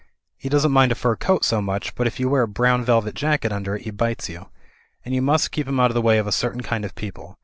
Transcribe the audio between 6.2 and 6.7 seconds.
a certain